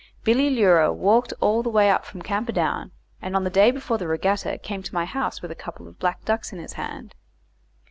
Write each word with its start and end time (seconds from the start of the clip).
Billy 0.23 0.49
Leura 0.49 0.91
walked 0.91 1.31
all 1.41 1.61
the 1.61 1.69
way 1.69 1.95
from 2.01 2.23
Camperdown, 2.23 2.89
and 3.21 3.35
on 3.35 3.43
the 3.43 3.51
day 3.51 3.69
before 3.69 3.99
the 3.99 4.07
regatta 4.07 4.57
came 4.57 4.81
to 4.81 4.93
my 4.95 5.05
house 5.05 5.43
with 5.43 5.51
a 5.51 5.53
couple 5.53 5.87
of 5.87 5.99
black 5.99 6.25
ducks 6.25 6.51
in 6.51 6.57
his 6.57 6.73
hand. 6.73 7.13